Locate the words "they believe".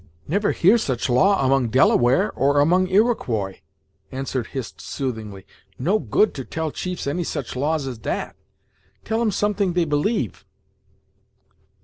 9.73-10.43